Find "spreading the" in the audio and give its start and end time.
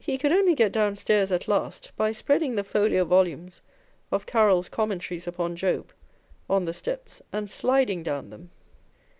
2.11-2.63